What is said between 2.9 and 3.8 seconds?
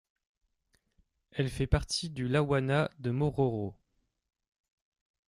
de Mororo.